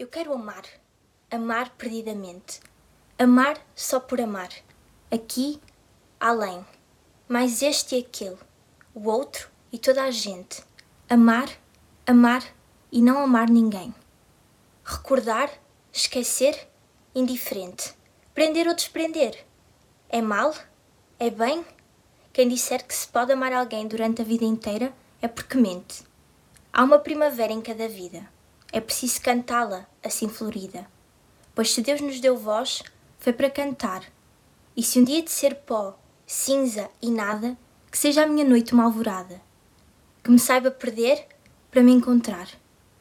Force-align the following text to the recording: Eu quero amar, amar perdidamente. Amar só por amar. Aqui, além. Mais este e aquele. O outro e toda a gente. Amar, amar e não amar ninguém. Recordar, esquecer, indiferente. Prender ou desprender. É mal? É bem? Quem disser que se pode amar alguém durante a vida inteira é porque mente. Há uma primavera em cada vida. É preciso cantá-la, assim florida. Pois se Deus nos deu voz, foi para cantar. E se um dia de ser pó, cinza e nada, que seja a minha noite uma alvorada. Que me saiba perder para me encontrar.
Eu 0.00 0.08
quero 0.08 0.32
amar, 0.32 0.64
amar 1.30 1.68
perdidamente. 1.76 2.58
Amar 3.18 3.58
só 3.76 4.00
por 4.00 4.18
amar. 4.18 4.48
Aqui, 5.10 5.60
além. 6.18 6.64
Mais 7.28 7.60
este 7.60 7.96
e 7.96 7.98
aquele. 7.98 8.38
O 8.94 9.10
outro 9.10 9.50
e 9.70 9.78
toda 9.78 10.02
a 10.02 10.10
gente. 10.10 10.64
Amar, 11.06 11.50
amar 12.06 12.42
e 12.90 13.02
não 13.02 13.18
amar 13.18 13.50
ninguém. 13.50 13.94
Recordar, 14.82 15.50
esquecer, 15.92 16.66
indiferente. 17.14 17.92
Prender 18.32 18.68
ou 18.68 18.74
desprender. 18.74 19.44
É 20.08 20.22
mal? 20.22 20.54
É 21.18 21.28
bem? 21.28 21.62
Quem 22.32 22.48
disser 22.48 22.86
que 22.86 22.94
se 22.94 23.06
pode 23.06 23.32
amar 23.32 23.52
alguém 23.52 23.86
durante 23.86 24.22
a 24.22 24.24
vida 24.24 24.46
inteira 24.46 24.94
é 25.20 25.28
porque 25.28 25.58
mente. 25.58 26.02
Há 26.72 26.84
uma 26.84 26.98
primavera 27.00 27.52
em 27.52 27.60
cada 27.60 27.86
vida. 27.86 28.39
É 28.72 28.80
preciso 28.80 29.20
cantá-la, 29.20 29.86
assim 30.02 30.28
florida. 30.28 30.86
Pois 31.54 31.72
se 31.72 31.82
Deus 31.82 32.00
nos 32.00 32.20
deu 32.20 32.36
voz, 32.36 32.82
foi 33.18 33.32
para 33.32 33.50
cantar. 33.50 34.04
E 34.76 34.82
se 34.82 35.00
um 35.00 35.04
dia 35.04 35.22
de 35.22 35.30
ser 35.30 35.56
pó, 35.56 35.98
cinza 36.26 36.88
e 37.02 37.10
nada, 37.10 37.58
que 37.90 37.98
seja 37.98 38.22
a 38.22 38.26
minha 38.26 38.44
noite 38.44 38.72
uma 38.72 38.84
alvorada. 38.84 39.42
Que 40.22 40.30
me 40.30 40.38
saiba 40.38 40.70
perder 40.70 41.26
para 41.70 41.82
me 41.82 41.92
encontrar. 41.92 42.48